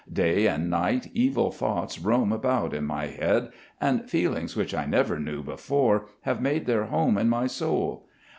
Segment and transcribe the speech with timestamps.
[0.11, 5.19] Day and night evil thoughts roam about in my head, and feelings which I never
[5.19, 8.07] knew before have made their home in my soul.